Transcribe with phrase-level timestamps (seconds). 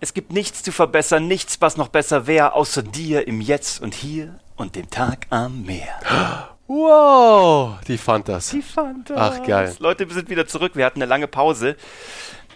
[0.00, 3.94] Es gibt nichts zu verbessern, nichts, was noch besser wäre, außer dir im Jetzt und
[3.94, 6.48] hier und dem Tag am Meer.
[6.68, 8.50] Wow, die fand das.
[8.50, 9.18] Die fand das.
[9.18, 9.74] Ach, geil.
[9.80, 10.76] Leute, wir sind wieder zurück.
[10.76, 11.76] Wir hatten eine lange Pause.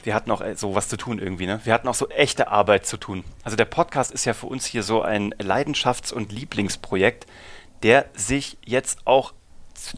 [0.04, 1.60] Wir hatten auch äh, so was zu tun irgendwie, ne?
[1.64, 3.24] Wir hatten auch so echte Arbeit zu tun.
[3.42, 7.26] Also der Podcast ist ja für uns hier so ein Leidenschafts- und Lieblingsprojekt,
[7.82, 9.32] der sich jetzt auch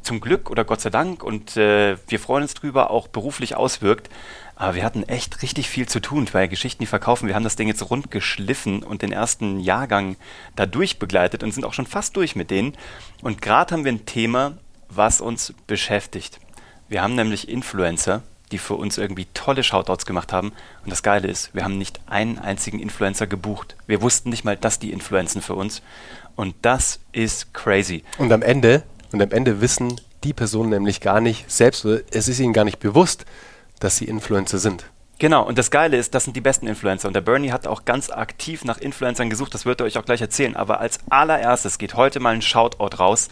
[0.02, 4.08] zum Glück oder Gott sei Dank und äh, wir freuen uns drüber auch beruflich auswirkt.
[4.56, 7.26] Aber wir hatten echt richtig viel zu tun bei Geschichten, die verkaufen.
[7.26, 10.16] Wir haben das Ding jetzt rund geschliffen und den ersten Jahrgang
[10.54, 12.76] da durchbegleitet und sind auch schon fast durch mit denen.
[13.22, 14.52] Und gerade haben wir ein Thema,
[14.88, 16.38] was uns beschäftigt.
[16.88, 20.52] Wir haben nämlich Influencer, die für uns irgendwie tolle Shoutouts gemacht haben.
[20.84, 23.74] Und das Geile ist, wir haben nicht einen einzigen Influencer gebucht.
[23.86, 25.82] Wir wussten nicht mal, dass die influenzen für uns.
[26.36, 28.04] Und das ist crazy.
[28.18, 32.40] Und am Ende, und am Ende wissen die Personen nämlich gar nicht selbst, es ist
[32.40, 33.24] ihnen gar nicht bewusst,
[33.78, 34.86] dass sie Influencer sind.
[35.20, 37.06] Genau, und das Geile ist, das sind die besten Influencer.
[37.06, 40.04] Und der Bernie hat auch ganz aktiv nach Influencern gesucht, das wird er euch auch
[40.04, 40.56] gleich erzählen.
[40.56, 43.28] Aber als allererstes geht heute mal ein Shoutout raus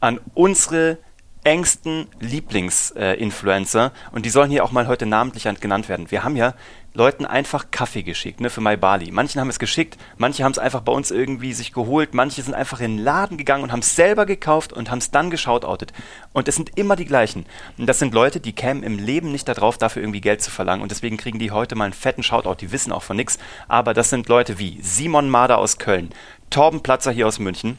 [0.00, 0.98] an unsere
[1.44, 3.86] engsten Lieblingsinfluencer.
[3.86, 6.10] Äh, und die sollen hier auch mal heute namentlich genannt werden.
[6.10, 6.54] Wir haben ja
[6.94, 9.10] Leuten einfach Kaffee geschickt, ne, für My Bali.
[9.12, 12.52] Manchen haben es geschickt, manche haben es einfach bei uns irgendwie sich geholt, manche sind
[12.52, 15.94] einfach in den Laden gegangen und haben es selber gekauft und haben es dann geschautoutet.
[16.34, 17.46] Und es sind immer die gleichen.
[17.78, 20.82] Und das sind Leute, die kämen im Leben nicht darauf, dafür irgendwie Geld zu verlangen.
[20.82, 22.56] Und deswegen kriegen die heute mal einen fetten Shoutout.
[22.60, 23.38] Die wissen auch von nichts.
[23.68, 26.10] Aber das sind Leute wie Simon Mader aus Köln,
[26.50, 27.78] Torben Platzer hier aus München,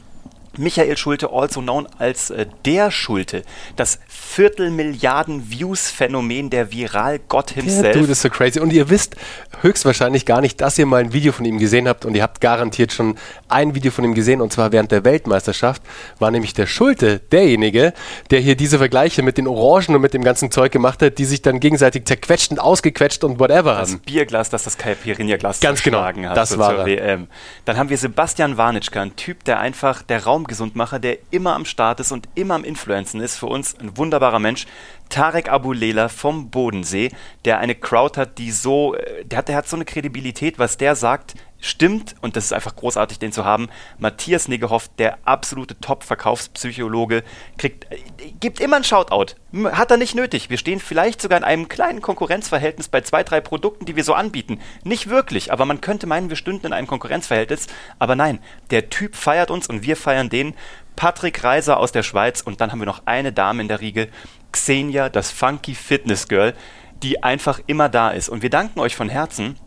[0.58, 3.42] Michael Schulte, also known als äh, der Schulte,
[3.76, 7.86] das Viertelmilliarden-Views-Phänomen der Viral-Gott himself.
[7.86, 8.58] Ja, du, das ist so crazy.
[8.60, 9.16] Und ihr wisst
[9.60, 12.40] höchstwahrscheinlich gar nicht, dass ihr mal ein Video von ihm gesehen habt und ihr habt
[12.40, 13.16] garantiert schon
[13.48, 15.82] ein Video von ihm gesehen und zwar während der Weltmeisterschaft
[16.18, 17.92] war nämlich der Schulte derjenige,
[18.30, 21.24] der hier diese Vergleiche mit den Orangen und mit dem ganzen Zeug gemacht hat, die
[21.24, 23.98] sich dann gegenseitig zerquetscht und ausgequetscht und whatever das haben.
[23.98, 26.36] Das Bierglas, das das Caipirinha-Glas Ganz genau, hat.
[26.36, 27.28] Das so war WM.
[27.64, 32.00] Dann haben wir Sebastian Warnitschka, ein Typ, der einfach der Raumgesundmacher, der immer am Start
[32.00, 33.36] ist und immer am Influenzen ist.
[33.36, 34.66] Für uns ein wunderbarer Mensch.
[35.08, 37.10] Tarek Abulela vom Bodensee,
[37.44, 40.76] der eine Crowd hat, die so, äh, der hat, der hat so eine Kredibilität, was
[40.76, 43.68] der sagt, stimmt und das ist einfach großartig, den zu haben.
[43.98, 47.24] Matthias Negehoff, der absolute Top-Verkaufspsychologe,
[47.58, 47.98] kriegt, äh,
[48.40, 49.34] gibt immer einen Shoutout.
[49.72, 50.50] Hat er nicht nötig.
[50.50, 54.14] Wir stehen vielleicht sogar in einem kleinen Konkurrenzverhältnis bei zwei, drei Produkten, die wir so
[54.14, 54.60] anbieten.
[54.84, 57.66] Nicht wirklich, aber man könnte meinen, wir stünden in einem Konkurrenzverhältnis.
[57.98, 60.54] Aber nein, der Typ feiert uns und wir feiern den.
[60.96, 64.08] Patrick Reiser aus der Schweiz und dann haben wir noch eine Dame in der Riege,
[64.52, 66.54] Xenia, das Funky Fitness Girl,
[67.02, 68.28] die einfach immer da ist.
[68.28, 69.58] Und wir danken euch von Herzen.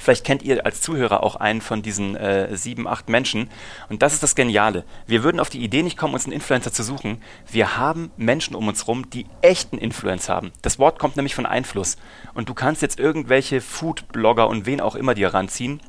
[0.00, 3.50] Vielleicht kennt ihr als Zuhörer auch einen von diesen äh, sieben, acht Menschen.
[3.88, 4.84] Und das ist das Geniale.
[5.06, 7.22] Wir würden auf die Idee nicht kommen, uns einen Influencer zu suchen.
[7.50, 10.52] Wir haben Menschen um uns rum, die echten Influencer haben.
[10.62, 11.96] Das Wort kommt nämlich von Einfluss.
[12.34, 15.80] Und du kannst jetzt irgendwelche Food-Blogger und wen auch immer dir ranziehen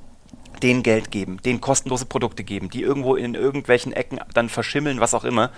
[0.61, 5.13] denen Geld geben, denen kostenlose Produkte geben, die irgendwo in irgendwelchen Ecken dann verschimmeln, was
[5.13, 5.49] auch immer.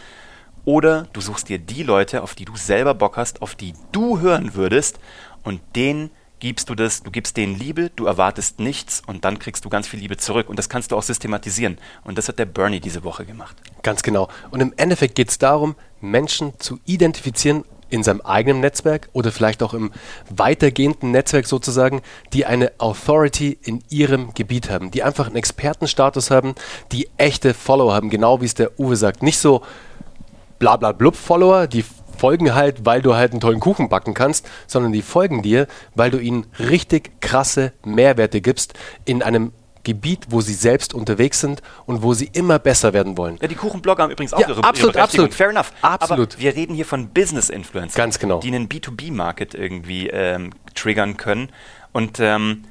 [0.66, 4.20] Oder du suchst dir die Leute, auf die du selber Bock hast, auf die du
[4.20, 5.00] hören würdest
[5.44, 6.09] und denen
[6.44, 9.88] gibst du das, du gibst denen Liebe, du erwartest nichts und dann kriegst du ganz
[9.88, 11.78] viel Liebe zurück und das kannst du auch systematisieren.
[12.04, 13.56] Und das hat der Bernie diese Woche gemacht.
[13.81, 14.28] Ganz genau.
[14.52, 19.64] Und im Endeffekt geht es darum, Menschen zu identifizieren in seinem eigenen Netzwerk oder vielleicht
[19.64, 19.94] auch im
[20.30, 22.02] weitergehenden Netzwerk sozusagen,
[22.34, 26.56] die eine Authority in ihrem Gebiet haben, die einfach einen Expertenstatus haben,
[26.92, 29.24] die echte Follower haben, genau wie es der Uwe sagt.
[29.24, 29.62] Nicht so
[30.59, 31.86] Blablablub-Follower, die
[32.23, 36.09] folgen halt, weil du halt einen tollen Kuchen backen kannst, sondern die folgen dir, weil
[36.09, 39.51] du ihnen richtig krasse Mehrwerte gibst in einem
[39.84, 43.39] Gebiet, wo sie selbst unterwegs sind und wo sie immer besser werden wollen.
[43.41, 45.34] Ja, die Kuchenblogger haben übrigens auch ja, ihre, absolut, ihre absolut.
[45.34, 45.73] Fair enough.
[45.81, 46.35] Absolut.
[46.35, 47.97] Aber wir reden hier von Business-Influencern.
[47.97, 48.40] Ganz genau.
[48.40, 51.50] Die einen B2B-Market irgendwie ähm, triggern können.
[51.91, 52.63] Und ähm,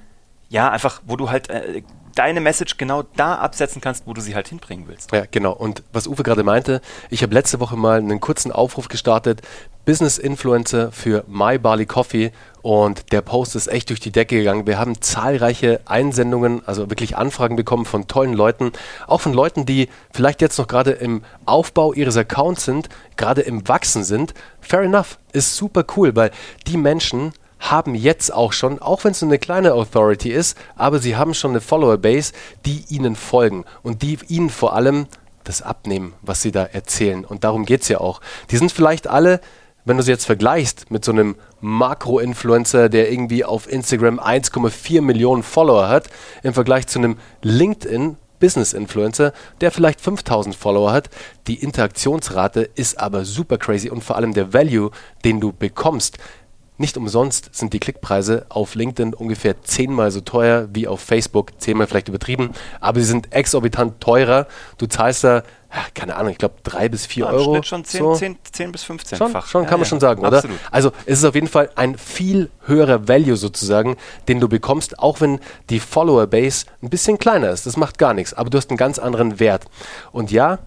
[0.49, 1.83] ja, einfach, wo du halt äh,
[2.15, 5.13] deine Message genau da absetzen kannst, wo du sie halt hinbringen willst.
[5.13, 5.53] Ja, genau.
[5.53, 6.81] Und was Uwe gerade meinte,
[7.11, 9.43] ich habe letzte Woche mal einen kurzen Aufruf gestartet,
[9.85, 12.31] Business Influencer für My Barley Coffee
[12.63, 14.65] und der Post ist echt durch die Decke gegangen.
[14.67, 18.71] Wir haben zahlreiche Einsendungen, also wirklich Anfragen bekommen von tollen Leuten,
[19.09, 23.67] auch von Leuten, die vielleicht jetzt noch gerade im Aufbau ihres Accounts sind, gerade im
[23.67, 24.35] Wachsen sind.
[24.61, 26.31] Fair enough, ist super cool, weil
[26.69, 27.33] die Menschen
[27.71, 31.53] haben jetzt auch schon, auch wenn es eine kleine Authority ist, aber sie haben schon
[31.53, 32.33] eine Follower-Base,
[32.67, 35.07] die ihnen folgen und die ihnen vor allem
[35.45, 37.25] das abnehmen, was sie da erzählen.
[37.25, 38.21] Und darum geht es ja auch.
[38.51, 39.41] Die sind vielleicht alle,
[39.85, 45.43] wenn du sie jetzt vergleichst mit so einem Makro-Influencer, der irgendwie auf Instagram 1,4 Millionen
[45.43, 46.09] Follower hat,
[46.43, 51.11] im Vergleich zu einem LinkedIn Business-Influencer, der vielleicht 5000 Follower hat.
[51.47, 54.91] Die Interaktionsrate ist aber super crazy und vor allem der Value,
[55.25, 56.19] den du bekommst,
[56.83, 61.87] Nicht umsonst sind die Klickpreise auf LinkedIn ungefähr zehnmal so teuer wie auf Facebook, zehnmal
[61.87, 62.51] vielleicht übertrieben,
[62.81, 64.49] aber sie sind exorbitant teurer.
[64.79, 65.45] Du zahlst da
[65.95, 67.63] keine Ahnung, ich glaube drei bis vier ja, Euro.
[67.63, 68.15] schon 10, so.
[68.17, 69.31] 10, 10 bis 15 schon.
[69.31, 70.39] Schon, kann ja, man schon sagen, oder?
[70.39, 70.59] Absolut.
[70.73, 73.97] Also es ist auf jeden Fall ein viel höherer Value sozusagen,
[74.27, 75.39] den du bekommst, auch wenn
[75.71, 77.65] die Follower-Base ein bisschen kleiner ist.
[77.65, 79.67] Das macht gar nichts, aber du hast einen ganz anderen Wert.
[80.11, 80.59] Und ja,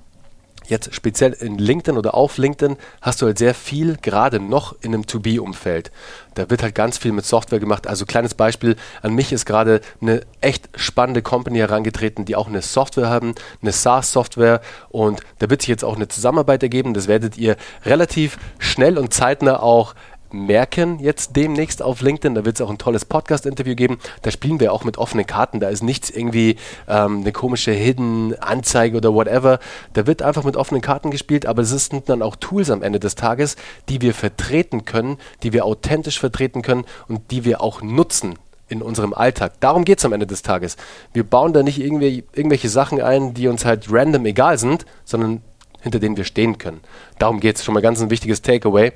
[0.70, 4.94] jetzt speziell in LinkedIn oder auf LinkedIn hast du halt sehr viel, gerade noch in
[4.94, 5.92] einem To-B-Umfeld.
[6.34, 7.88] Da wird halt ganz viel mit Software gemacht.
[7.88, 12.62] Also kleines Beispiel, an mich ist gerade eine echt spannende Company herangetreten, die auch eine
[12.62, 16.94] Software haben, eine SaaS-Software und da wird sich jetzt auch eine Zusammenarbeit ergeben.
[16.94, 19.96] Das werdet ihr relativ schnell und zeitnah auch
[20.32, 22.36] merken jetzt demnächst auf LinkedIn.
[22.36, 23.98] Da wird es auch ein tolles Podcast-Interview geben.
[24.22, 25.60] Da spielen wir auch mit offenen Karten.
[25.60, 26.58] Da ist nichts irgendwie
[26.88, 29.60] ähm, eine komische Hidden-Anzeige oder whatever.
[29.94, 33.00] Da wird einfach mit offenen Karten gespielt, aber es sind dann auch Tools am Ende
[33.00, 33.56] des Tages,
[33.90, 38.36] die wir vertreten können, die wir authentisch vertreten können und die wir auch nutzen
[38.68, 39.54] in unserem Alltag.
[39.60, 40.76] Darum geht es am Ende des Tages.
[41.14, 45.42] Wir bauen da nicht irgendwelche Sachen ein, die uns halt random egal sind, sondern
[45.82, 46.82] hinter denen wir stehen können.
[47.20, 47.64] Darum geht es.
[47.64, 48.92] Schon mal ganz ein wichtiges Takeaway.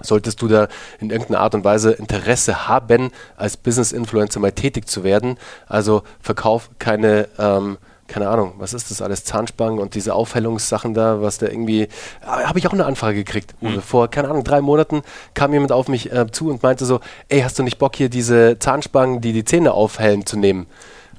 [0.00, 0.68] Solltest du da
[1.00, 6.70] in irgendeiner Art und Weise Interesse haben, als Business-Influencer mal tätig zu werden, also verkauf
[6.78, 11.46] keine, ähm, keine Ahnung, was ist das alles, Zahnspangen und diese Aufhellungssachen da, was da
[11.46, 11.88] irgendwie,
[12.22, 13.54] habe ich auch eine Anfrage gekriegt.
[13.60, 13.80] Mhm.
[13.80, 15.02] Vor, keine Ahnung, drei Monaten
[15.34, 18.08] kam jemand auf mich äh, zu und meinte so, ey, hast du nicht Bock hier
[18.08, 20.66] diese Zahnspangen, die die Zähne aufhellen, zu nehmen?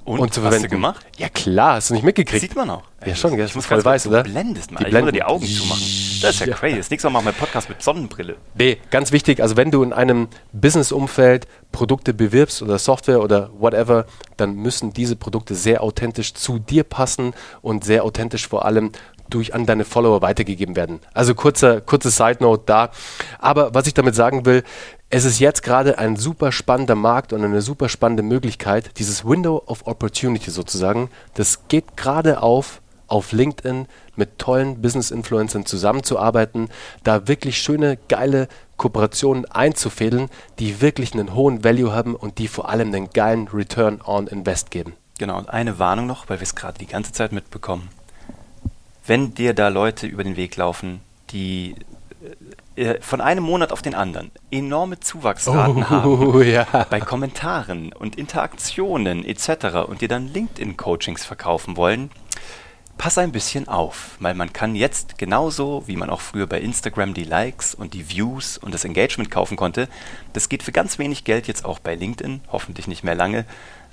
[0.08, 0.64] Und, und zu verwenden.
[0.64, 1.06] Hast du gemacht?
[1.18, 2.40] Ja klar, hast du nicht mitgekriegt.
[2.40, 2.84] Sieht man auch.
[3.06, 3.46] Ja schon, gell?
[3.46, 4.24] Ich muss voll weiß, oder?
[4.24, 4.80] Du blendest mal.
[4.80, 5.12] Die blenden.
[5.12, 5.82] die Augen zumachen.
[6.22, 6.56] Das ist ja, ja.
[6.56, 6.78] crazy.
[6.78, 8.38] Das nächste Mal machen wir Podcast mit Sonnenbrille.
[8.58, 14.06] Nee, ganz wichtig, also wenn du in einem Business-Umfeld Produkte bewirbst oder Software oder whatever,
[14.38, 18.94] dann müssen diese Produkte sehr authentisch zu dir passen und sehr authentisch vor allem
[19.30, 21.00] durch an deine Follower weitergegeben werden.
[21.14, 22.92] Also kurzer, kurze Side Note da.
[23.40, 24.64] Aber was ich damit sagen will,
[25.10, 29.64] es ist jetzt gerade ein super spannender Markt und eine super spannende Möglichkeit, dieses Window
[29.66, 33.88] of Opportunity sozusagen, das geht gerade auf, auf LinkedIn
[34.18, 36.70] mit tollen Business-Influencern zusammenzuarbeiten,
[37.04, 42.70] da wirklich schöne, geile Kooperationen einzufädeln, die wirklich einen hohen Value haben und die vor
[42.70, 44.94] allem einen geilen Return on Invest geben.
[45.18, 47.90] Genau, und eine Warnung noch, weil wir es gerade die ganze Zeit mitbekommen.
[49.06, 51.00] Wenn dir da Leute über den Weg laufen,
[51.32, 51.76] die
[53.02, 56.66] von einem Monat auf den anderen enorme Zuwachsraten oh, haben ja.
[56.90, 59.88] bei Kommentaren und Interaktionen etc.
[59.88, 62.10] und dir dann LinkedIn-Coachings verkaufen wollen,
[62.98, 67.14] pass ein bisschen auf, weil man kann jetzt genauso, wie man auch früher bei Instagram
[67.14, 69.88] die Likes und die Views und das Engagement kaufen konnte,
[70.34, 73.46] das geht für ganz wenig Geld jetzt auch bei LinkedIn, hoffentlich nicht mehr lange,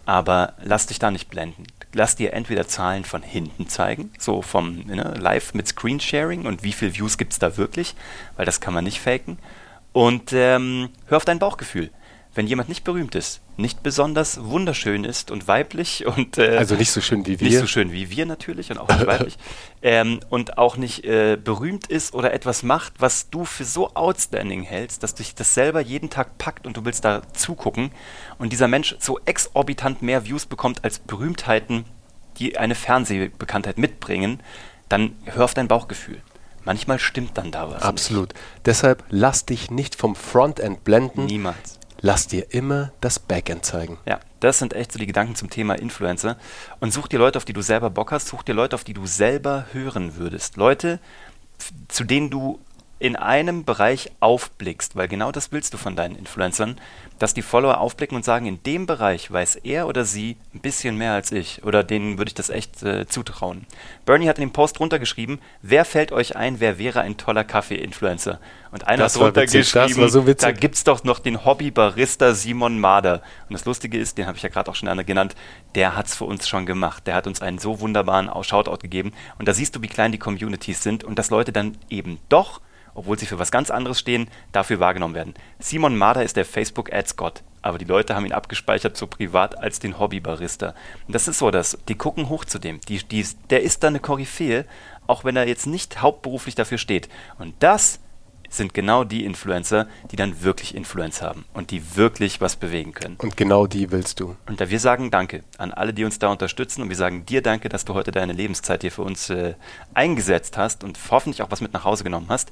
[0.06, 4.80] aber lass dich da nicht blenden lass dir entweder Zahlen von hinten zeigen, so vom
[4.80, 7.94] ne, Live mit Screensharing und wie viele Views gibt es da wirklich,
[8.36, 9.38] weil das kann man nicht faken.
[9.92, 11.90] Und ähm, hör auf dein Bauchgefühl
[12.34, 16.90] wenn jemand nicht berühmt ist, nicht besonders wunderschön ist und weiblich und äh, also nicht
[16.90, 19.38] so schön wie wir, nicht so schön wie wir natürlich und auch nicht weiblich
[19.82, 24.62] ähm, und auch nicht äh, berühmt ist oder etwas macht, was du für so outstanding
[24.62, 27.92] hältst, dass dich das selber jeden Tag packt und du willst da zugucken
[28.38, 31.84] und dieser Mensch so exorbitant mehr Views bekommt als Berühmtheiten,
[32.38, 34.40] die eine Fernsehbekanntheit mitbringen,
[34.88, 36.20] dann hör auf dein Bauchgefühl.
[36.64, 37.82] Manchmal stimmt dann da was.
[37.82, 38.32] Absolut.
[38.32, 38.44] Nicht.
[38.64, 41.26] Deshalb lass dich nicht vom Frontend blenden.
[41.26, 43.96] Niemals lass dir immer das Backend zeigen.
[44.04, 46.36] Ja, das sind echt so die Gedanken zum Thema Influencer.
[46.78, 48.92] Und such dir Leute, auf die du selber Bock hast, such dir Leute, auf die
[48.92, 50.58] du selber hören würdest.
[50.58, 51.00] Leute,
[51.88, 52.60] zu denen du
[53.04, 56.80] in einem Bereich aufblickst, weil genau das willst du von deinen Influencern,
[57.18, 60.96] dass die Follower aufblicken und sagen, in dem Bereich weiß er oder sie ein bisschen
[60.96, 63.66] mehr als ich oder denen würde ich das echt äh, zutrauen.
[64.06, 68.40] Bernie hat in dem Post runtergeschrieben, wer fällt euch ein, wer wäre ein toller Kaffee-Influencer?
[68.70, 73.20] Und einer das hat runtergeschrieben, so da gibt es doch noch den Hobby-Barista Simon Mader.
[73.50, 75.34] Und das Lustige ist, den habe ich ja gerade auch schon genannt,
[75.74, 77.06] der hat es für uns schon gemacht.
[77.06, 79.12] Der hat uns einen so wunderbaren Shoutout gegeben.
[79.38, 82.62] Und da siehst du, wie klein die Communities sind und dass Leute dann eben doch
[82.94, 85.34] obwohl sie für was ganz anderes stehen, dafür wahrgenommen werden.
[85.58, 89.98] Simon Mader ist der Facebook-Ads-Gott, aber die Leute haben ihn abgespeichert so privat als den
[89.98, 90.74] Hobby-Barista.
[91.06, 92.80] Und das ist so, dass die gucken hoch zu dem.
[92.82, 94.64] Die, die, der ist da eine Koryphäe,
[95.06, 97.08] auch wenn er jetzt nicht hauptberuflich dafür steht.
[97.38, 98.00] Und das
[98.56, 103.16] sind genau die Influencer, die dann wirklich Influence haben und die wirklich was bewegen können.
[103.18, 104.36] Und genau die willst du.
[104.46, 107.42] Und da wir sagen Danke an alle, die uns da unterstützen und wir sagen dir
[107.42, 109.54] Danke, dass du heute deine Lebenszeit hier für uns äh,
[109.94, 112.50] eingesetzt hast und hoffentlich auch was mit nach Hause genommen hast.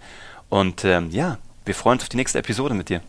[0.49, 3.01] Und ähm, ja, wir freuen uns auf die nächste Episode mit dir.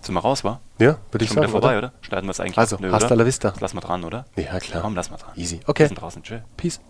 [0.00, 0.60] Sind wir raus, wa?
[0.78, 1.50] Ja, würde ich Schon sagen.
[1.50, 1.88] vorbei, oder?
[1.88, 1.92] oder?
[2.02, 3.16] Schneiden wir es eigentlich Also, Nö, hasta oder?
[3.16, 3.52] la vista.
[3.60, 4.26] Lass mal dran, oder?
[4.36, 4.82] Ja, klar.
[4.82, 5.32] Komm, lass mal dran.
[5.36, 5.60] Easy.
[5.66, 5.84] Okay.
[5.84, 6.22] Wir sind draußen.
[6.22, 6.38] Tschö.
[6.56, 6.80] Peace.